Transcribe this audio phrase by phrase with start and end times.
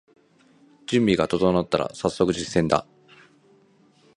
[0.87, 2.87] 準備が整ったらさっそく実践だ